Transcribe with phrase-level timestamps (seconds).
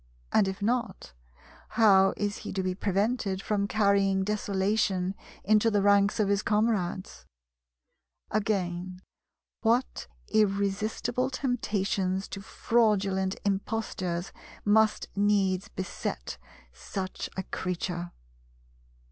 [0.31, 1.13] And if not,
[1.77, 7.27] how is he to be prevented from carrying desolation into the ranks of his comrades?
[8.31, 9.03] Again,
[9.61, 14.31] what irresistible temptations to fraudulent impostures
[14.65, 16.39] must needs beset
[16.73, 18.11] such a creature!